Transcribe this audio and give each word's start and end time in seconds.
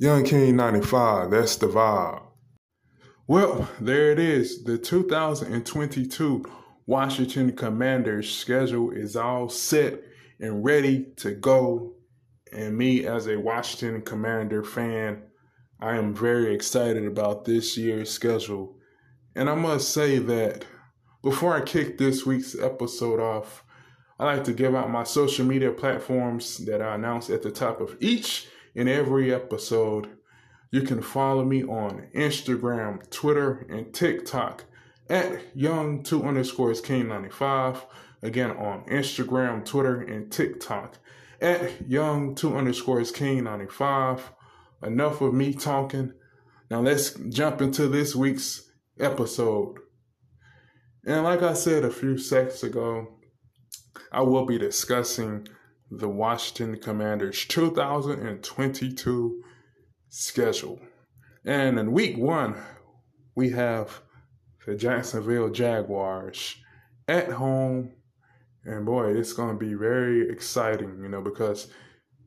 Young 0.00 0.22
King 0.22 0.54
95, 0.54 1.32
that's 1.32 1.56
the 1.56 1.66
vibe. 1.66 2.22
Well, 3.26 3.68
there 3.80 4.12
it 4.12 4.20
is. 4.20 4.62
The 4.62 4.78
2022 4.78 6.44
Washington 6.86 7.50
Commanders 7.56 8.32
schedule 8.32 8.92
is 8.92 9.16
all 9.16 9.48
set 9.48 10.00
and 10.38 10.64
ready 10.64 11.06
to 11.16 11.32
go. 11.32 11.96
And 12.52 12.78
me, 12.78 13.06
as 13.06 13.26
a 13.26 13.40
Washington 13.40 14.02
Commander 14.02 14.62
fan, 14.62 15.24
I 15.80 15.96
am 15.96 16.14
very 16.14 16.54
excited 16.54 17.04
about 17.04 17.44
this 17.44 17.76
year's 17.76 18.08
schedule. 18.08 18.76
And 19.34 19.50
I 19.50 19.56
must 19.56 19.90
say 19.90 20.20
that 20.20 20.64
before 21.24 21.56
I 21.56 21.62
kick 21.62 21.98
this 21.98 22.24
week's 22.24 22.56
episode 22.56 23.18
off, 23.18 23.64
I 24.20 24.26
like 24.26 24.44
to 24.44 24.52
give 24.52 24.76
out 24.76 24.92
my 24.92 25.02
social 25.02 25.44
media 25.44 25.72
platforms 25.72 26.58
that 26.66 26.80
I 26.80 26.94
announce 26.94 27.30
at 27.30 27.42
the 27.42 27.50
top 27.50 27.80
of 27.80 27.96
each 27.98 28.46
in 28.78 28.86
every 28.86 29.34
episode. 29.34 30.08
You 30.70 30.82
can 30.82 31.02
follow 31.02 31.44
me 31.44 31.64
on 31.64 32.06
Instagram, 32.14 33.10
Twitter, 33.10 33.66
and 33.68 33.92
TikTok 33.92 34.66
at 35.10 35.52
young2 35.56 36.24
underscores 36.24 36.80
king95. 36.80 37.82
Again, 38.22 38.52
on 38.52 38.84
Instagram, 38.84 39.64
Twitter, 39.64 40.00
and 40.00 40.30
TikTok 40.30 40.98
at 41.40 41.88
young2 41.88 42.56
underscores 42.56 43.10
king95. 43.10 44.20
Enough 44.84 45.22
of 45.22 45.34
me 45.34 45.54
talking. 45.54 46.12
Now 46.70 46.80
let's 46.80 47.14
jump 47.30 47.60
into 47.60 47.88
this 47.88 48.14
week's 48.14 48.70
episode. 49.00 49.74
And 51.04 51.24
like 51.24 51.42
I 51.42 51.54
said 51.54 51.84
a 51.84 51.90
few 51.90 52.16
seconds 52.16 52.62
ago, 52.62 53.08
I 54.12 54.20
will 54.20 54.46
be 54.46 54.56
discussing 54.56 55.48
the 55.90 56.08
Washington 56.08 56.78
Commanders 56.80 57.44
2022 57.46 59.42
schedule. 60.08 60.80
And 61.44 61.78
in 61.78 61.92
week 61.92 62.18
one, 62.18 62.56
we 63.34 63.50
have 63.50 64.02
the 64.66 64.74
Jacksonville 64.74 65.50
Jaguars 65.50 66.56
at 67.06 67.30
home. 67.30 67.92
And 68.64 68.84
boy, 68.84 69.16
it's 69.16 69.32
going 69.32 69.58
to 69.58 69.64
be 69.64 69.74
very 69.74 70.28
exciting, 70.28 70.98
you 71.02 71.08
know, 71.08 71.22
because 71.22 71.68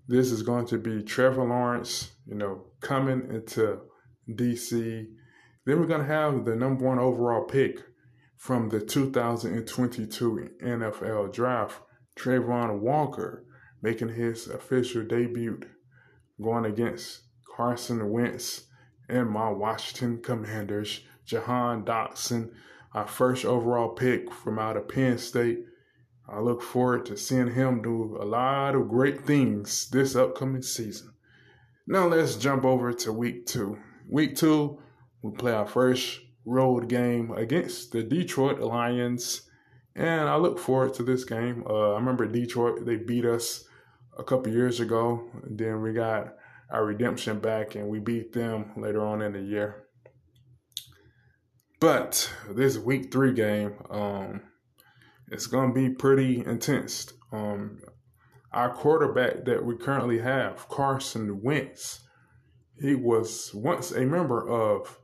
this 0.07 0.31
is 0.31 0.41
going 0.41 0.65
to 0.67 0.77
be 0.79 1.03
Trevor 1.03 1.43
Lawrence, 1.43 2.11
you 2.25 2.35
know, 2.35 2.65
coming 2.79 3.27
into 3.29 3.79
DC. 4.29 5.05
Then 5.65 5.79
we're 5.79 5.85
going 5.85 6.01
to 6.01 6.07
have 6.07 6.45
the 6.45 6.55
number 6.55 6.85
one 6.85 6.97
overall 6.97 7.43
pick 7.43 7.79
from 8.37 8.69
the 8.69 8.81
2022 8.81 10.49
NFL 10.63 11.31
Draft, 11.31 11.79
Travon 12.17 12.79
Walker, 12.79 13.45
making 13.81 14.09
his 14.09 14.47
official 14.47 15.03
debut 15.03 15.59
going 16.41 16.65
against 16.65 17.21
Carson 17.55 18.09
Wentz 18.09 18.67
and 19.09 19.29
my 19.29 19.49
Washington 19.49 20.21
Commanders, 20.21 21.01
Jahan 21.25 21.83
Dotson, 21.83 22.51
our 22.93 23.07
first 23.07 23.45
overall 23.45 23.89
pick 23.89 24.31
from 24.33 24.59
out 24.59 24.77
of 24.77 24.87
Penn 24.87 25.17
State. 25.17 25.65
I 26.27 26.39
look 26.39 26.61
forward 26.61 27.05
to 27.07 27.17
seeing 27.17 27.53
him 27.53 27.81
do 27.81 28.17
a 28.19 28.25
lot 28.25 28.75
of 28.75 28.89
great 28.89 29.25
things 29.25 29.89
this 29.89 30.15
upcoming 30.15 30.61
season. 30.61 31.13
Now 31.87 32.07
let's 32.07 32.35
jump 32.35 32.63
over 32.63 32.93
to 32.93 33.11
week 33.11 33.45
two. 33.47 33.77
Week 34.09 34.35
two, 34.35 34.79
we 35.21 35.31
play 35.31 35.53
our 35.53 35.67
first 35.67 36.19
road 36.45 36.87
game 36.87 37.31
against 37.31 37.91
the 37.91 38.03
Detroit 38.03 38.59
Lions, 38.59 39.49
and 39.95 40.29
I 40.29 40.35
look 40.37 40.57
forward 40.57 40.93
to 40.95 41.03
this 41.03 41.23
game. 41.23 41.63
Uh, 41.69 41.93
I 41.93 41.95
remember 41.95 42.27
Detroit; 42.27 42.85
they 42.85 42.95
beat 42.95 43.25
us 43.25 43.65
a 44.17 44.23
couple 44.23 44.51
years 44.51 44.79
ago. 44.79 45.29
Then 45.43 45.81
we 45.81 45.93
got 45.93 46.35
our 46.69 46.85
redemption 46.85 47.39
back 47.39 47.75
and 47.75 47.87
we 47.87 47.99
beat 47.99 48.33
them 48.33 48.71
later 48.77 49.05
on 49.05 49.21
in 49.21 49.33
the 49.33 49.41
year. 49.41 49.85
But 51.79 52.31
this 52.49 52.77
week 52.77 53.11
three 53.11 53.33
game, 53.33 53.73
um, 53.89 54.41
it's 55.31 55.47
going 55.47 55.73
to 55.73 55.73
be 55.73 55.89
pretty 55.89 56.43
intense. 56.45 57.11
Um, 57.31 57.79
our 58.51 58.73
quarterback 58.73 59.45
that 59.45 59.65
we 59.65 59.77
currently 59.77 60.19
have, 60.19 60.67
Carson 60.69 61.41
Wentz, 61.41 62.01
he 62.79 62.95
was 62.95 63.51
once 63.53 63.91
a 63.91 64.01
member 64.01 64.47
of 64.47 64.99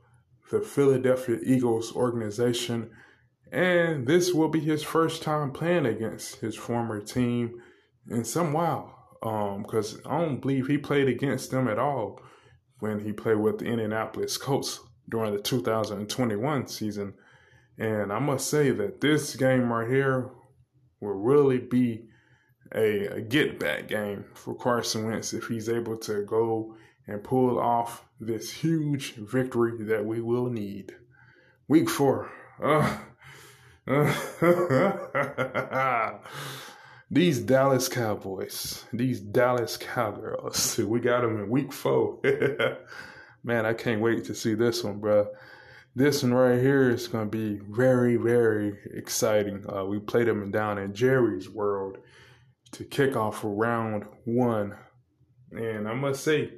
the 0.50 0.60
Philadelphia 0.60 1.38
Eagles 1.42 1.94
organization, 1.94 2.90
and 3.50 4.06
this 4.06 4.32
will 4.32 4.48
be 4.48 4.60
his 4.60 4.82
first 4.82 5.22
time 5.22 5.50
playing 5.50 5.86
against 5.86 6.36
his 6.36 6.54
former 6.54 7.00
team 7.00 7.54
in 8.08 8.24
some 8.24 8.52
while 8.52 8.97
because 9.20 9.94
um, 9.94 10.00
I 10.06 10.18
don't 10.18 10.40
believe 10.40 10.66
he 10.66 10.78
played 10.78 11.08
against 11.08 11.50
them 11.50 11.68
at 11.68 11.78
all 11.78 12.20
when 12.80 13.00
he 13.00 13.12
played 13.12 13.38
with 13.38 13.58
the 13.58 13.66
Indianapolis 13.66 14.36
Colts 14.36 14.80
during 15.08 15.32
the 15.32 15.40
2021 15.40 16.66
season. 16.68 17.14
And 17.78 18.12
I 18.12 18.18
must 18.18 18.48
say 18.48 18.70
that 18.70 19.00
this 19.00 19.36
game 19.36 19.72
right 19.72 19.88
here 19.88 20.30
will 21.00 21.14
really 21.14 21.58
be 21.58 22.04
a, 22.74 23.06
a 23.06 23.20
get 23.20 23.58
back 23.58 23.88
game 23.88 24.24
for 24.34 24.54
Carson 24.54 25.06
Wentz 25.06 25.32
if 25.32 25.46
he's 25.46 25.68
able 25.68 25.96
to 25.98 26.24
go 26.24 26.76
and 27.06 27.24
pull 27.24 27.58
off 27.58 28.04
this 28.20 28.50
huge 28.52 29.14
victory 29.14 29.84
that 29.84 30.04
we 30.04 30.20
will 30.20 30.50
need. 30.50 30.92
Week 31.68 31.88
four. 31.88 32.30
Uh, 32.62 32.98
uh, 33.86 34.12
These 37.10 37.40
Dallas 37.40 37.88
Cowboys, 37.88 38.84
these 38.92 39.18
Dallas 39.20 39.78
Cowgirls, 39.78 40.76
we 40.86 41.00
got 41.00 41.22
them 41.22 41.38
in 41.38 41.48
week 41.48 41.72
four. 41.72 42.20
Man, 43.44 43.64
I 43.64 43.72
can't 43.72 44.02
wait 44.02 44.24
to 44.26 44.34
see 44.34 44.52
this 44.52 44.84
one, 44.84 44.98
bro. 44.98 45.26
This 45.96 46.22
one 46.22 46.34
right 46.34 46.60
here 46.60 46.90
is 46.90 47.08
going 47.08 47.30
to 47.30 47.30
be 47.30 47.60
very, 47.70 48.16
very 48.16 48.78
exciting. 48.92 49.64
Uh, 49.74 49.86
we 49.86 49.98
played 49.98 50.28
them 50.28 50.50
down 50.50 50.76
in 50.76 50.92
Jerry's 50.92 51.48
World 51.48 51.96
to 52.72 52.84
kick 52.84 53.16
off 53.16 53.40
round 53.42 54.04
one. 54.24 54.76
And 55.52 55.88
I 55.88 55.94
must 55.94 56.22
say, 56.22 56.52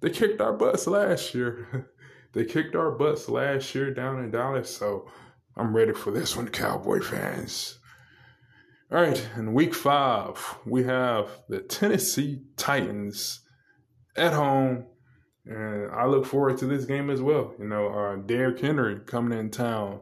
they 0.00 0.08
kicked 0.08 0.40
our 0.40 0.54
butts 0.54 0.86
last 0.86 1.34
year. 1.34 1.90
they 2.32 2.46
kicked 2.46 2.74
our 2.74 2.92
butts 2.92 3.28
last 3.28 3.74
year 3.74 3.92
down 3.92 4.24
in 4.24 4.30
Dallas. 4.30 4.74
So 4.74 5.10
I'm 5.58 5.76
ready 5.76 5.92
for 5.92 6.10
this 6.10 6.36
one, 6.36 6.48
Cowboy 6.48 7.00
fans. 7.00 7.79
All 8.92 9.00
right, 9.00 9.24
in 9.36 9.54
week 9.54 9.72
five, 9.72 10.58
we 10.66 10.82
have 10.82 11.28
the 11.48 11.60
Tennessee 11.60 12.42
Titans 12.56 13.38
at 14.16 14.32
home. 14.32 14.86
And 15.46 15.92
I 15.92 16.06
look 16.06 16.26
forward 16.26 16.58
to 16.58 16.66
this 16.66 16.86
game 16.86 17.08
as 17.08 17.22
well. 17.22 17.54
You 17.60 17.68
know, 17.68 17.86
uh, 17.86 18.16
Derrick 18.16 18.58
Henry 18.58 18.98
coming 19.06 19.38
in 19.38 19.52
town, 19.52 20.00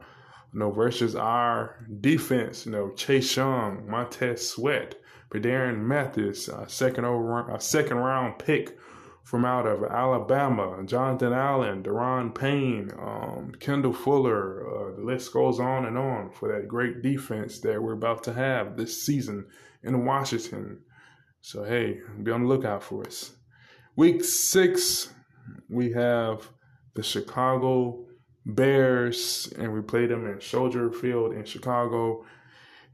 you 0.55 0.61
know, 0.61 0.71
versus 0.71 1.15
our 1.15 1.87
defense, 2.01 2.65
you 2.65 2.73
know, 2.73 2.91
Chase 2.93 3.37
Young, 3.37 3.87
Montez 3.91 4.49
Sweat, 4.49 4.95
Darren 5.35 5.81
Mathis, 5.81 6.49
a 6.49 6.67
second 6.67 7.05
over, 7.05 7.47
a 7.51 7.61
second 7.61 7.99
round 7.99 8.39
pick 8.39 8.79
from 9.29 9.45
out 9.45 9.67
of 9.67 9.85
Alabama, 9.85 10.83
Jonathan 10.87 11.35
Allen, 11.35 11.83
Daron 11.83 12.35
Payne, 12.35 12.91
um, 12.99 13.53
Kendall 13.61 13.93
Fuller. 13.93 14.67
Uh, 14.67 14.97
the 14.97 15.03
list 15.03 15.35
goes 15.35 15.61
on 15.61 15.85
and 15.85 15.99
on 15.99 16.31
for 16.31 16.49
that 16.51 16.67
great 16.67 17.03
defense 17.03 17.61
that 17.61 17.83
we're 17.83 17.93
about 17.93 18.25
to 18.25 18.33
have 18.33 18.75
this 18.75 19.03
season 19.03 19.45
in 19.83 20.07
Washington. 20.07 20.81
So, 21.43 21.63
hey, 21.63 22.01
be 22.23 22.31
on 22.31 22.45
the 22.45 22.49
lookout 22.49 22.83
for 22.83 23.07
us. 23.07 23.33
Week 23.97 24.25
six, 24.25 25.13
we 25.69 25.93
have 25.93 26.49
the 26.95 27.03
Chicago 27.03 28.07
Bears, 28.47 29.53
and 29.59 29.75
we 29.75 29.83
play 29.83 30.07
them 30.07 30.27
in 30.27 30.41
Soldier 30.41 30.91
Field 30.91 31.35
in 31.35 31.45
Chicago. 31.45 32.25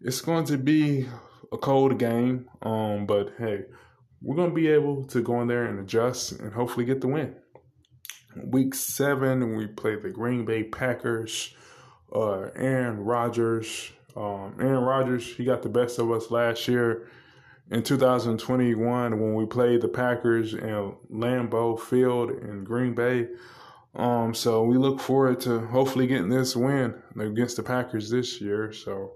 It's 0.00 0.20
going 0.20 0.46
to 0.46 0.58
be 0.58 1.06
a 1.52 1.58
cold 1.58 1.96
game, 1.96 2.48
um, 2.60 3.06
but 3.06 3.34
hey, 3.38 3.66
we're 4.24 4.36
going 4.36 4.48
to 4.48 4.54
be 4.54 4.68
able 4.68 5.04
to 5.04 5.20
go 5.20 5.40
in 5.42 5.48
there 5.48 5.66
and 5.66 5.78
adjust 5.78 6.32
and 6.32 6.52
hopefully 6.52 6.86
get 6.86 7.02
the 7.02 7.08
win. 7.08 7.36
Week 8.36 8.74
seven, 8.74 9.56
we 9.56 9.66
play 9.66 9.96
the 9.96 10.10
Green 10.10 10.44
Bay 10.44 10.64
Packers. 10.64 11.54
Uh, 12.12 12.48
Aaron 12.56 13.00
Rodgers. 13.00 13.92
Um, 14.16 14.56
Aaron 14.60 14.82
Rodgers, 14.82 15.36
he 15.36 15.44
got 15.44 15.62
the 15.62 15.68
best 15.68 15.98
of 15.98 16.10
us 16.10 16.30
last 16.30 16.66
year 16.68 17.08
in 17.70 17.82
2021 17.82 19.20
when 19.20 19.34
we 19.34 19.46
played 19.46 19.80
the 19.80 19.88
Packers 19.88 20.54
in 20.54 20.94
Lambeau 21.12 21.78
Field 21.78 22.30
in 22.30 22.64
Green 22.64 22.94
Bay. 22.94 23.28
Um, 23.94 24.34
so 24.34 24.64
we 24.64 24.76
look 24.76 25.00
forward 25.00 25.40
to 25.40 25.60
hopefully 25.66 26.06
getting 26.06 26.28
this 26.28 26.56
win 26.56 26.94
against 27.18 27.56
the 27.56 27.62
Packers 27.62 28.10
this 28.10 28.40
year. 28.40 28.72
So 28.72 29.12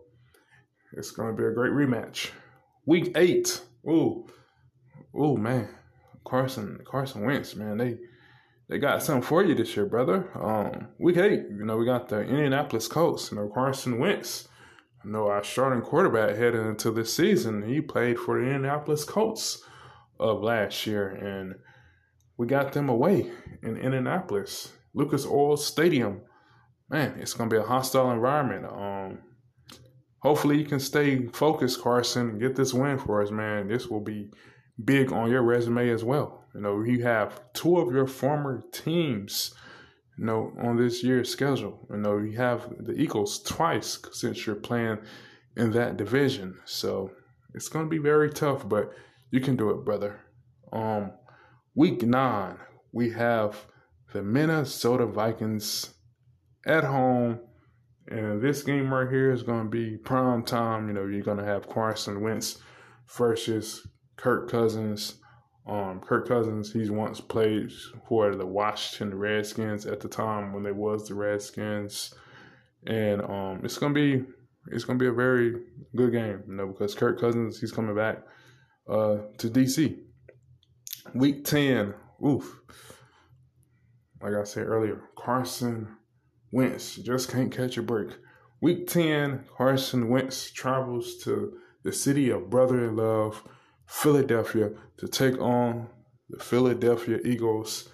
it's 0.92 1.10
going 1.10 1.34
to 1.34 1.40
be 1.40 1.46
a 1.46 1.52
great 1.52 1.72
rematch. 1.72 2.30
Week 2.86 3.12
eight. 3.16 3.60
Ooh, 3.88 4.26
oh 5.18 5.36
man, 5.36 5.68
Carson 6.24 6.80
Carson 6.86 7.24
Wentz, 7.24 7.54
man, 7.54 7.78
they 7.78 7.98
they 8.68 8.78
got 8.78 9.02
something 9.02 9.22
for 9.22 9.42
you 9.42 9.54
this 9.54 9.76
year, 9.76 9.86
brother. 9.86 10.30
Um, 10.34 10.88
week 10.98 11.16
eight, 11.16 11.44
you 11.50 11.64
know, 11.64 11.76
we 11.78 11.86
got 11.86 12.08
the 12.08 12.20
Indianapolis 12.20 12.86
Colts, 12.86 13.30
you 13.30 13.38
know, 13.38 13.50
Carson 13.52 13.98
Wentz. 13.98 14.48
You 15.04 15.12
know, 15.12 15.28
our 15.28 15.44
starting 15.44 15.80
quarterback 15.80 16.36
heading 16.36 16.66
into 16.66 16.90
this 16.90 17.14
season, 17.14 17.62
he 17.62 17.80
played 17.80 18.18
for 18.18 18.38
the 18.38 18.46
Indianapolis 18.46 19.04
Colts 19.04 19.62
of 20.20 20.42
last 20.42 20.86
year, 20.86 21.08
and 21.08 21.54
we 22.36 22.46
got 22.46 22.72
them 22.72 22.88
away 22.88 23.30
in 23.62 23.76
Indianapolis, 23.76 24.72
Lucas 24.94 25.24
Oil 25.24 25.56
Stadium. 25.56 26.20
Man, 26.90 27.16
it's 27.18 27.32
gonna 27.32 27.50
be 27.50 27.56
a 27.56 27.62
hostile 27.62 28.10
environment. 28.10 28.66
Um, 28.66 29.18
hopefully 30.18 30.58
you 30.58 30.64
can 30.64 30.80
stay 30.80 31.26
focused, 31.28 31.80
Carson, 31.80 32.30
and 32.30 32.40
get 32.40 32.56
this 32.56 32.74
win 32.74 32.98
for 32.98 33.22
us, 33.22 33.30
man. 33.30 33.68
This 33.68 33.86
will 33.86 34.00
be 34.00 34.30
big 34.84 35.12
on 35.12 35.30
your 35.30 35.42
resume 35.42 35.88
as 35.90 36.04
well. 36.04 36.44
You 36.54 36.60
know, 36.60 36.82
you 36.82 37.02
have 37.02 37.40
two 37.52 37.78
of 37.78 37.92
your 37.92 38.06
former 38.06 38.64
teams, 38.72 39.54
you 40.16 40.24
know, 40.24 40.52
on 40.60 40.76
this 40.76 41.02
year's 41.02 41.30
schedule. 41.30 41.86
You 41.90 41.98
know, 41.98 42.18
you 42.18 42.36
have 42.36 42.72
the 42.78 42.92
Eagles 42.92 43.42
twice 43.42 43.98
since 44.12 44.46
you're 44.46 44.56
playing 44.56 44.98
in 45.56 45.72
that 45.72 45.96
division. 45.96 46.58
So 46.64 47.10
it's 47.54 47.68
gonna 47.68 47.88
be 47.88 47.98
very 47.98 48.30
tough, 48.30 48.68
but 48.68 48.92
you 49.30 49.40
can 49.40 49.56
do 49.56 49.70
it, 49.70 49.84
brother. 49.84 50.20
Um, 50.72 51.12
week 51.74 52.02
nine, 52.02 52.56
we 52.92 53.10
have 53.10 53.66
the 54.12 54.22
Minnesota 54.22 55.06
Vikings 55.06 55.94
at 56.66 56.84
home. 56.84 57.40
And 58.08 58.40
this 58.40 58.62
game 58.62 58.92
right 58.92 59.10
here 59.10 59.32
is 59.32 59.42
going 59.42 59.64
to 59.64 59.70
be 59.70 59.98
prime 59.98 60.42
time. 60.42 60.88
You 60.88 60.94
know, 60.94 61.06
you're 61.06 61.22
going 61.22 61.38
to 61.38 61.44
have 61.44 61.68
Carson 61.68 62.22
Wentz 62.22 62.58
versus 63.16 63.86
Kirk 64.18 64.50
Cousins. 64.50 65.14
Um, 65.66 66.00
Kirk 66.00 66.28
Cousins, 66.28 66.72
he's 66.72 66.90
once 66.90 67.20
played 67.20 67.70
for 68.08 68.34
the 68.34 68.46
Washington 68.46 69.18
Redskins 69.18 69.86
at 69.86 70.00
the 70.00 70.08
time 70.08 70.52
when 70.52 70.62
they 70.62 70.72
was 70.72 71.08
the 71.08 71.14
Redskins, 71.14 72.14
and 72.86 73.20
um, 73.22 73.60
it's 73.62 73.76
gonna 73.76 73.94
be 73.94 74.24
it's 74.68 74.84
gonna 74.84 74.98
be 74.98 75.08
a 75.08 75.12
very 75.12 75.62
good 75.94 76.12
game, 76.12 76.42
you 76.48 76.54
know, 76.54 76.66
because 76.68 76.94
Kirk 76.94 77.20
Cousins 77.20 77.60
he's 77.60 77.72
coming 77.72 77.94
back 77.94 78.22
uh, 78.88 79.18
to 79.36 79.48
DC. 79.50 79.98
Week 81.14 81.44
ten, 81.44 81.92
oof. 82.26 82.60
Like 84.22 84.34
I 84.34 84.44
said 84.44 84.66
earlier, 84.66 85.02
Carson 85.18 85.96
Wentz 86.50 86.96
just 86.96 87.30
can't 87.30 87.52
catch 87.52 87.76
a 87.76 87.82
break. 87.82 88.08
Week 88.62 88.86
ten, 88.88 89.44
Carson 89.54 90.08
Wentz 90.08 90.50
travels 90.50 91.18
to 91.24 91.58
the 91.84 91.92
city 91.92 92.30
of 92.30 92.48
brotherly 92.48 92.90
love 92.90 93.42
Philadelphia 93.88 94.70
to 94.98 95.08
take 95.08 95.40
on 95.40 95.88
the 96.28 96.38
Philadelphia 96.38 97.18
Eagles. 97.24 97.88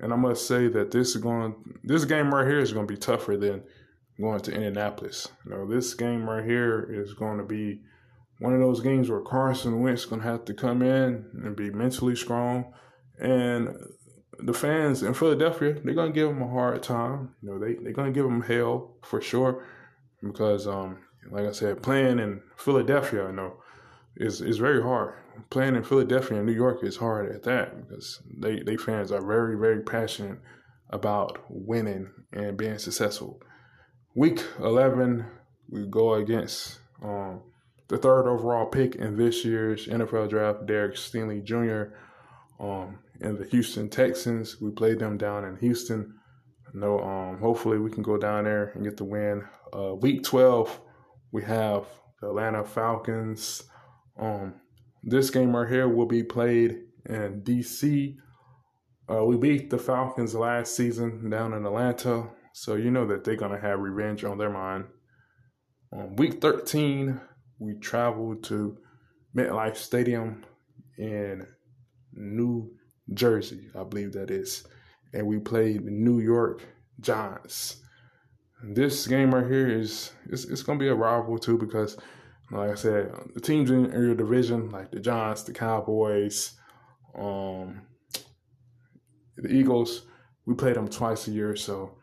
And 0.00 0.12
I 0.12 0.16
must 0.16 0.46
say 0.46 0.68
that 0.68 0.90
this 0.90 1.14
is 1.14 1.22
going 1.22 1.54
this 1.84 2.04
game 2.04 2.34
right 2.34 2.46
here 2.46 2.58
is 2.58 2.72
going 2.72 2.86
to 2.86 2.92
be 2.92 2.98
tougher 2.98 3.36
than 3.36 3.62
going 4.20 4.40
to 4.40 4.52
Indianapolis. 4.52 5.28
You 5.44 5.52
know, 5.52 5.66
this 5.66 5.94
game 5.94 6.28
right 6.28 6.44
here 6.44 6.86
is 6.90 7.14
going 7.14 7.38
to 7.38 7.44
be 7.44 7.80
one 8.40 8.52
of 8.52 8.60
those 8.60 8.80
games 8.80 9.08
where 9.08 9.20
Carson 9.20 9.80
Wentz 9.80 10.02
is 10.02 10.06
going 10.06 10.20
to 10.20 10.28
have 10.28 10.44
to 10.46 10.54
come 10.54 10.82
in 10.82 11.24
and 11.44 11.56
be 11.56 11.70
mentally 11.70 12.16
strong. 12.16 12.74
And 13.18 13.74
the 14.38 14.52
fans 14.52 15.02
in 15.02 15.14
Philadelphia, 15.14 15.74
they're 15.82 15.94
going 15.94 16.12
to 16.12 16.14
give 16.14 16.30
him 16.30 16.42
a 16.42 16.48
hard 16.48 16.82
time. 16.82 17.34
You 17.40 17.50
know, 17.50 17.58
they, 17.58 17.74
they're 17.74 17.92
going 17.92 18.12
to 18.12 18.18
give 18.18 18.26
him 18.26 18.42
hell 18.42 18.96
for 19.02 19.22
sure. 19.22 19.64
Because, 20.22 20.66
um, 20.66 20.98
like 21.30 21.46
I 21.46 21.52
said, 21.52 21.82
playing 21.82 22.18
in 22.18 22.42
Philadelphia, 22.56 23.26
you 23.28 23.32
know, 23.32 23.56
is, 24.16 24.40
is 24.40 24.58
very 24.58 24.82
hard 24.82 25.14
playing 25.50 25.76
in 25.76 25.84
Philadelphia 25.84 26.38
and 26.38 26.46
New 26.46 26.52
York 26.52 26.82
is 26.82 26.96
hard 26.96 27.34
at 27.34 27.42
that 27.44 27.76
because 27.76 28.22
they, 28.38 28.60
they 28.60 28.76
fans 28.76 29.12
are 29.12 29.24
very, 29.24 29.56
very 29.58 29.82
passionate 29.82 30.38
about 30.90 31.44
winning 31.48 32.10
and 32.32 32.56
being 32.56 32.78
successful. 32.78 33.40
Week 34.14 34.42
11, 34.60 35.26
we 35.70 35.86
go 35.86 36.14
against 36.14 36.78
um, 37.02 37.42
the 37.88 37.98
third 37.98 38.28
overall 38.28 38.66
pick 38.66 38.94
in 38.94 39.16
this 39.16 39.44
year's 39.44 39.86
NFL 39.86 40.30
draft, 40.30 40.66
Derek 40.66 40.94
Stingley 40.94 41.42
Jr. 41.42 41.94
Um, 42.58 43.00
and 43.20 43.38
the 43.38 43.46
Houston 43.46 43.88
Texans. 43.88 44.60
We 44.60 44.70
played 44.70 44.98
them 44.98 45.18
down 45.18 45.44
in 45.44 45.56
Houston. 45.56 46.14
No, 46.72 47.00
um, 47.00 47.38
hopefully 47.40 47.78
we 47.78 47.90
can 47.90 48.02
go 48.02 48.16
down 48.16 48.44
there 48.44 48.72
and 48.74 48.84
get 48.84 48.96
the 48.96 49.04
win. 49.04 49.44
Uh, 49.76 49.94
week 49.94 50.22
12, 50.24 50.80
we 51.32 51.42
have 51.44 51.86
the 52.20 52.28
Atlanta 52.28 52.64
Falcons 52.64 53.64
um, 54.18 54.54
this 55.02 55.30
game 55.30 55.54
right 55.54 55.68
here 55.68 55.88
will 55.88 56.06
be 56.06 56.22
played 56.22 56.78
in 57.04 57.42
DC. 57.42 58.16
Uh, 59.08 59.24
we 59.24 59.36
beat 59.36 59.70
the 59.70 59.78
Falcons 59.78 60.34
last 60.34 60.74
season 60.74 61.30
down 61.30 61.52
in 61.52 61.64
Atlanta, 61.64 62.28
so 62.52 62.74
you 62.74 62.90
know 62.90 63.06
that 63.06 63.24
they're 63.24 63.36
gonna 63.36 63.60
have 63.60 63.78
revenge 63.78 64.24
on 64.24 64.38
their 64.38 64.50
mind. 64.50 64.86
On 65.92 66.16
week 66.16 66.40
13, 66.40 67.20
we 67.58 67.74
traveled 67.74 68.42
to 68.44 68.76
MetLife 69.36 69.76
Stadium 69.76 70.44
in 70.98 71.46
New 72.12 72.72
Jersey, 73.12 73.68
I 73.78 73.84
believe 73.84 74.12
that 74.14 74.30
is, 74.30 74.66
and 75.12 75.26
we 75.26 75.38
played 75.38 75.84
the 75.84 75.90
New 75.90 76.18
York 76.18 76.66
Giants. 77.00 77.76
This 78.64 79.06
game 79.06 79.34
right 79.34 79.46
here 79.46 79.68
is 79.68 80.12
it's, 80.28 80.44
it's 80.46 80.62
gonna 80.62 80.78
be 80.78 80.88
a 80.88 80.94
rival 80.94 81.38
too 81.38 81.58
because 81.58 81.96
like 82.50 82.70
I 82.70 82.74
said, 82.74 83.12
the 83.34 83.40
teams 83.40 83.70
in 83.70 83.90
your 83.90 84.14
division, 84.14 84.70
like 84.70 84.90
the 84.90 85.00
Giants, 85.00 85.42
the 85.42 85.52
Cowboys, 85.52 86.52
um, 87.18 87.82
the 89.36 89.48
Eagles, 89.48 90.02
we 90.46 90.54
play 90.54 90.72
them 90.72 90.88
twice 90.88 91.26
a 91.26 91.32
year, 91.32 91.56
so 91.56 91.98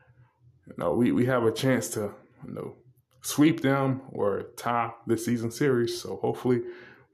you 0.67 0.73
know 0.77 0.93
we, 0.93 1.11
we 1.11 1.25
have 1.25 1.43
a 1.43 1.51
chance 1.51 1.87
to 1.89 2.13
you 2.45 2.53
know 2.53 2.75
sweep 3.21 3.61
them 3.61 4.01
or 4.11 4.51
tie 4.57 4.91
the 5.07 5.17
season 5.17 5.49
series. 5.49 6.01
So 6.01 6.17
hopefully 6.17 6.61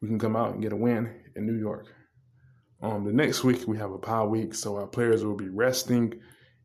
we 0.01 0.07
can 0.07 0.19
come 0.19 0.35
out 0.35 0.53
and 0.53 0.61
get 0.61 0.73
a 0.73 0.77
win 0.77 1.13
in 1.35 1.45
New 1.45 1.59
York. 1.59 1.85
Um, 2.81 3.03
the 3.03 3.13
next 3.13 3.43
week 3.43 3.67
we 3.67 3.77
have 3.77 3.91
a 3.91 3.97
bye 3.97 4.23
week, 4.23 4.55
so 4.55 4.75
our 4.77 4.87
players 4.87 5.23
will 5.23 5.35
be 5.35 5.49
resting 5.49 6.19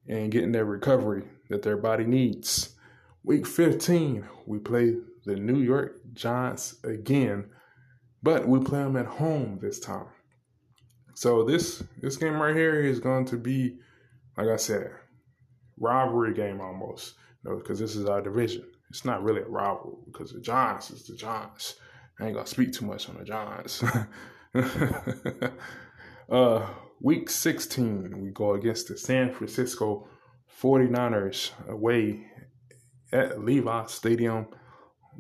and 0.09 0.33
getting 0.33 0.53
their 0.53 0.65
recovery 0.65 1.25
that 1.51 1.63
their 1.63 1.77
body 1.77 2.05
needs. 2.05 2.75
Week 3.23 3.47
15, 3.47 4.27
we 4.47 4.59
play 4.59 4.97
the 5.25 5.37
New 5.37 5.61
York 5.61 6.01
Giants 6.13 6.77
again, 6.85 7.51
but 8.23 8.47
we 8.47 8.61
play 8.61 8.81
them 8.81 8.97
at 8.97 9.07
home 9.07 9.59
this 9.61 9.79
time. 9.81 10.07
So 11.15 11.45
this 11.45 11.83
this 12.01 12.17
game 12.17 12.41
right 12.41 12.57
here 12.57 12.81
is 12.83 13.01
going 13.01 13.25
to 13.27 13.37
be, 13.37 13.77
like 14.37 14.49
I 14.49 14.57
said, 14.57 14.91
rivalry 15.79 16.35
game 16.35 16.61
almost. 16.61 17.15
You 17.45 17.51
know, 17.51 17.57
because 17.59 17.79
this 17.79 17.95
is 17.95 18.07
our 18.07 18.21
division. 18.21 18.65
It's 18.91 19.05
not 19.05 19.23
really 19.23 19.43
a 19.43 19.49
rival 19.49 20.03
because 20.07 20.33
the 20.33 20.41
Giants 20.41 20.91
is 20.91 21.05
the 21.07 21.15
Giants. 21.15 21.77
I 22.19 22.27
ain't 22.27 22.35
gonna 22.35 22.47
speak 22.47 22.73
too 22.73 22.87
much 22.87 23.09
on 23.09 23.19
the 23.19 23.25
Giants. 23.25 23.83
uh, 26.31 26.67
week 27.01 27.29
16, 27.29 28.23
we 28.23 28.31
go 28.31 28.55
against 28.55 28.89
the 28.89 28.97
San 28.97 29.33
Francisco 29.33 30.09
49ers 30.61 31.51
away 31.69 32.27
at 33.13 33.45
Levi 33.45 33.87
Stadium 33.87 34.47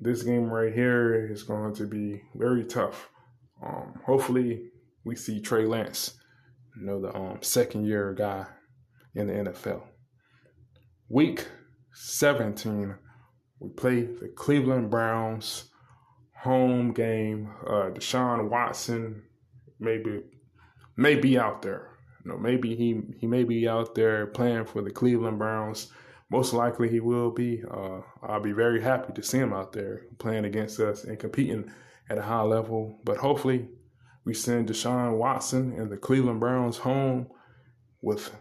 this 0.00 0.22
game 0.22 0.50
right 0.50 0.72
here 0.72 1.30
is 1.30 1.42
going 1.42 1.74
to 1.74 1.86
be 1.86 2.22
very 2.34 2.64
tough. 2.64 3.10
Um, 3.64 4.00
hopefully, 4.04 4.70
we 5.04 5.16
see 5.16 5.40
Trey 5.40 5.66
Lance, 5.66 6.18
you 6.78 6.86
know, 6.86 7.00
the 7.00 7.14
um, 7.16 7.38
second 7.42 7.86
year 7.86 8.12
guy 8.12 8.46
in 9.14 9.28
the 9.28 9.50
NFL. 9.50 9.82
Week 11.08 11.46
17, 11.92 12.94
we 13.60 13.70
play 13.70 14.02
the 14.02 14.28
Cleveland 14.36 14.90
Browns 14.90 15.70
home 16.44 16.92
game. 16.92 17.50
Uh, 17.66 17.90
Deshaun 17.90 18.50
Watson 18.50 19.22
maybe 19.80 20.22
may 20.96 21.14
be 21.14 21.38
out 21.38 21.62
there. 21.62 21.90
You 22.24 22.32
know, 22.32 22.38
maybe 22.38 22.74
he 22.74 23.00
he 23.18 23.26
may 23.26 23.44
be 23.44 23.68
out 23.68 23.94
there 23.94 24.26
playing 24.26 24.66
for 24.66 24.82
the 24.82 24.90
Cleveland 24.90 25.38
Browns 25.38 25.90
most 26.34 26.52
likely 26.52 26.88
he 26.88 26.98
will 26.98 27.30
be. 27.30 27.62
Uh, 27.70 28.00
I'll 28.24 28.40
be 28.40 28.50
very 28.50 28.82
happy 28.82 29.12
to 29.12 29.22
see 29.22 29.38
him 29.38 29.52
out 29.52 29.72
there 29.72 30.06
playing 30.18 30.44
against 30.44 30.80
us 30.80 31.04
and 31.04 31.16
competing 31.16 31.70
at 32.10 32.18
a 32.18 32.22
high 32.22 32.42
level. 32.42 32.98
But 33.04 33.18
hopefully, 33.18 33.68
we 34.24 34.34
send 34.34 34.68
Deshaun 34.68 35.16
Watson 35.16 35.74
and 35.78 35.92
the 35.92 35.96
Cleveland 35.96 36.40
Browns 36.40 36.78
home 36.78 37.28
with 38.02 38.34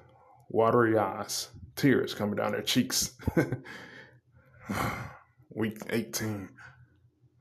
watery 0.50 0.98
eyes, 0.98 1.50
tears 1.76 2.16
coming 2.16 2.36
down 2.36 2.54
their 2.54 2.64
cheeks. 2.64 3.12
Week 5.52 5.78
18. 5.92 6.50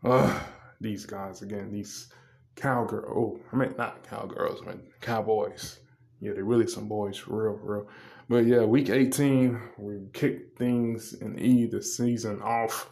Uh, 0.05 0.39
these 0.83 1.07
guys 1.07 1.41
again, 1.41 1.73
these 1.73 2.13
cowgirl. 2.57 3.09
Oh, 3.09 3.41
I 3.51 3.57
mean 3.57 3.75
not 3.79 4.07
cowgirls, 4.07 4.61
I 4.61 4.67
mean 4.67 4.83
cowboys. 5.01 5.79
Yeah, 6.23 6.35
they're 6.35 6.45
really 6.45 6.69
some 6.69 6.87
boys 6.87 7.19
for 7.19 7.51
real, 7.51 7.59
for 7.59 7.79
real. 7.79 7.89
But 8.29 8.47
yeah, 8.47 8.63
week 8.63 8.91
18, 8.91 9.61
we 9.77 9.99
kicked 10.13 10.57
things 10.57 11.15
and 11.21 11.39
E 11.41 11.67
the 11.67 11.83
season 11.83 12.41
off 12.41 12.89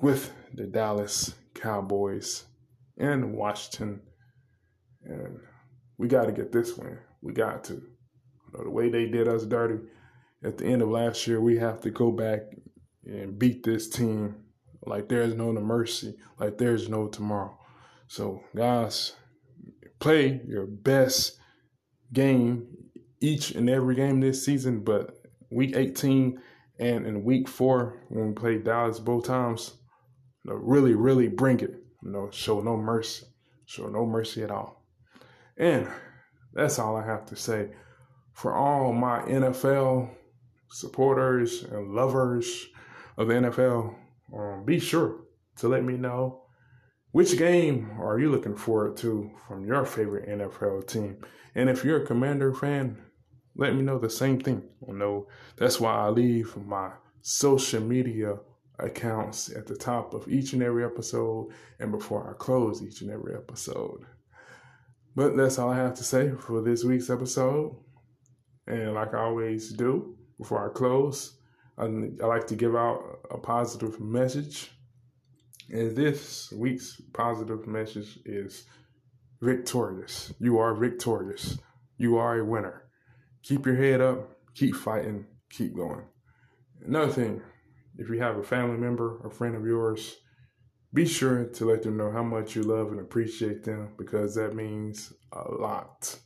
with 0.00 0.32
the 0.54 0.64
Dallas 0.64 1.34
Cowboys 1.52 2.44
and 2.96 3.34
Washington. 3.34 4.00
And 5.04 5.36
we 5.98 6.08
got 6.08 6.24
to 6.24 6.32
get 6.32 6.50
this 6.50 6.74
win. 6.78 6.98
We 7.20 7.34
got 7.34 7.62
to. 7.64 7.74
You 7.74 7.82
know, 8.54 8.64
the 8.64 8.70
way 8.70 8.88
they 8.88 9.04
did 9.04 9.28
us 9.28 9.44
dirty 9.44 9.80
at 10.42 10.56
the 10.56 10.64
end 10.64 10.80
of 10.80 10.88
last 10.88 11.26
year, 11.26 11.42
we 11.42 11.58
have 11.58 11.82
to 11.82 11.90
go 11.90 12.10
back 12.10 12.40
and 13.04 13.38
beat 13.38 13.64
this 13.64 13.90
team 13.90 14.36
like 14.86 15.10
there's 15.10 15.34
no 15.34 15.52
mercy, 15.52 16.14
like 16.38 16.56
there's 16.56 16.88
no 16.88 17.06
tomorrow. 17.06 17.58
So, 18.08 18.40
guys, 18.56 19.12
play 19.98 20.40
your 20.46 20.66
best 20.66 21.38
game 22.12 22.66
each 23.20 23.52
and 23.52 23.68
every 23.70 23.94
game 23.94 24.20
this 24.20 24.44
season, 24.44 24.80
but 24.80 25.16
week 25.50 25.76
18 25.76 26.40
and 26.78 27.06
in 27.06 27.24
week 27.24 27.48
four, 27.48 28.02
when 28.08 28.28
we 28.28 28.32
played 28.34 28.64
Dallas 28.64 28.98
both 28.98 29.26
times, 29.26 29.74
you 30.44 30.50
know, 30.50 30.56
really, 30.56 30.94
really 30.94 31.28
bring 31.28 31.60
it. 31.60 31.74
You 32.02 32.10
know, 32.10 32.28
show 32.30 32.60
no 32.60 32.76
mercy. 32.76 33.26
Show 33.66 33.88
no 33.88 34.04
mercy 34.04 34.42
at 34.42 34.50
all. 34.50 34.84
And 35.56 35.88
that's 36.52 36.78
all 36.78 36.96
I 36.96 37.06
have 37.06 37.24
to 37.26 37.36
say. 37.36 37.70
For 38.32 38.54
all 38.54 38.92
my 38.92 39.20
NFL 39.20 40.10
supporters 40.68 41.62
and 41.62 41.94
lovers 41.94 42.66
of 43.16 43.28
the 43.28 43.34
NFL, 43.34 43.94
um, 44.36 44.64
be 44.64 44.80
sure 44.80 45.20
to 45.58 45.68
let 45.68 45.84
me 45.84 45.96
know 45.96 46.42
which 47.12 47.38
game 47.38 47.92
are 48.00 48.18
you 48.18 48.28
looking 48.28 48.56
forward 48.56 48.96
to 48.96 49.30
from 49.46 49.64
your 49.64 49.84
favorite 49.86 50.28
NFL 50.28 50.88
team. 50.88 51.16
And 51.54 51.70
if 51.70 51.84
you're 51.84 52.02
a 52.02 52.06
Commander 52.06 52.52
fan, 52.52 52.98
let 53.56 53.74
me 53.74 53.82
know 53.82 53.98
the 53.98 54.10
same 54.10 54.40
thing. 54.40 54.62
You 54.86 54.94
know, 54.94 55.28
that's 55.56 55.80
why 55.80 55.94
I 55.94 56.08
leave 56.08 56.56
my 56.56 56.90
social 57.22 57.80
media 57.80 58.36
accounts 58.78 59.50
at 59.54 59.66
the 59.66 59.76
top 59.76 60.14
of 60.14 60.28
each 60.28 60.52
and 60.52 60.62
every 60.62 60.84
episode 60.84 61.48
and 61.78 61.92
before 61.92 62.28
I 62.28 62.32
close 62.36 62.82
each 62.82 63.02
and 63.02 63.10
every 63.10 63.34
episode. 63.34 64.04
But 65.14 65.36
that's 65.36 65.58
all 65.58 65.70
I 65.70 65.76
have 65.76 65.94
to 65.94 66.04
say 66.04 66.32
for 66.32 66.60
this 66.60 66.82
week's 66.82 67.10
episode. 67.10 67.76
And 68.66 68.94
like 68.94 69.14
I 69.14 69.20
always 69.20 69.72
do, 69.72 70.16
before 70.38 70.68
I 70.68 70.72
close, 70.72 71.38
I, 71.78 71.84
I 71.84 72.26
like 72.26 72.46
to 72.48 72.56
give 72.56 72.74
out 72.74 73.20
a 73.30 73.38
positive 73.38 74.00
message. 74.00 74.72
And 75.70 75.94
this 75.94 76.52
week's 76.52 77.00
positive 77.12 77.66
message 77.66 78.18
is 78.24 78.66
victorious. 79.44 80.32
You 80.40 80.58
are 80.58 80.74
victorious. 80.74 81.58
You 81.98 82.16
are 82.16 82.38
a 82.38 82.44
winner. 82.44 82.84
Keep 83.42 83.66
your 83.66 83.76
head 83.76 84.00
up, 84.00 84.38
keep 84.54 84.74
fighting, 84.74 85.26
keep 85.50 85.76
going. 85.76 86.04
Another 86.84 87.12
thing, 87.12 87.42
if 87.98 88.08
you 88.08 88.18
have 88.20 88.36
a 88.36 88.42
family 88.42 88.78
member, 88.78 89.20
or 89.22 89.30
friend 89.30 89.54
of 89.54 89.66
yours, 89.66 90.16
be 90.92 91.06
sure 91.06 91.44
to 91.44 91.64
let 91.66 91.82
them 91.82 91.96
know 91.96 92.10
how 92.10 92.22
much 92.22 92.56
you 92.56 92.62
love 92.62 92.88
and 92.88 93.00
appreciate 93.00 93.64
them 93.64 93.90
because 93.98 94.34
that 94.34 94.54
means 94.54 95.12
a 95.32 95.50
lot. 95.50 96.18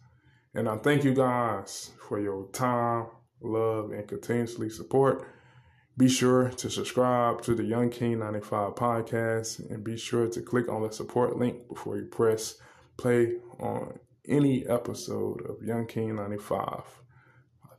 And 0.54 0.68
I 0.68 0.76
thank 0.76 1.04
you 1.04 1.14
guys 1.14 1.90
for 2.08 2.20
your 2.20 2.48
time, 2.52 3.06
love, 3.40 3.90
and 3.90 4.06
continuously 4.06 4.70
support. 4.70 5.26
Be 5.96 6.08
sure 6.08 6.50
to 6.50 6.70
subscribe 6.70 7.42
to 7.42 7.54
the 7.54 7.64
Young 7.64 7.90
King 7.90 8.20
95 8.20 8.74
podcast 8.74 9.68
and 9.70 9.82
be 9.82 9.96
sure 9.96 10.28
to 10.28 10.40
click 10.40 10.68
on 10.68 10.82
the 10.82 10.92
support 10.92 11.36
link 11.36 11.68
before 11.68 11.96
you 11.96 12.04
press 12.04 12.56
play 12.98 13.36
on 13.60 13.98
any 14.28 14.66
episode 14.66 15.48
of 15.48 15.62
Young 15.62 15.86
King 15.86 16.16
95. 16.16 16.82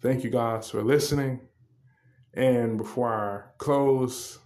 Thank 0.02 0.24
you 0.24 0.30
guys 0.30 0.70
for 0.70 0.82
listening. 0.82 1.42
And 2.34 2.78
before 2.78 3.12
I 3.14 3.58
close, 3.58 4.40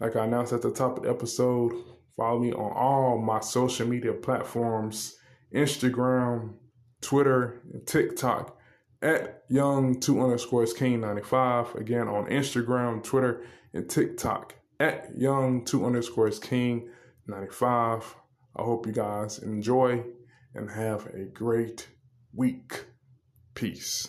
like 0.00 0.16
I 0.16 0.24
announced 0.24 0.52
at 0.52 0.62
the 0.62 0.70
top 0.70 0.96
of 0.96 1.02
the 1.02 1.10
episode, 1.10 1.72
follow 2.16 2.38
me 2.38 2.52
on 2.52 2.72
all 2.72 3.18
my 3.18 3.40
social 3.40 3.86
media 3.86 4.12
platforms 4.12 5.16
Instagram, 5.52 6.54
Twitter, 7.00 7.60
and 7.72 7.86
TikTok 7.86 8.58
at 9.02 9.44
young 9.48 10.00
two 10.00 10.20
underscores 10.22 10.72
king 10.72 11.00
95. 11.00 11.74
Again, 11.74 12.08
on 12.08 12.26
Instagram, 12.26 13.02
Twitter, 13.02 13.42
and 13.72 13.88
TikTok 13.88 14.54
at 14.80 15.16
young 15.16 15.64
two 15.64 15.84
underscores 15.84 16.38
king 16.38 16.88
95. 17.26 18.16
I 18.56 18.62
hope 18.62 18.86
you 18.86 18.92
guys 18.92 19.38
enjoy 19.38 20.04
and 20.54 20.70
have 20.70 21.06
a 21.06 21.24
great 21.24 21.88
week. 22.32 22.84
Peace. 23.54 24.08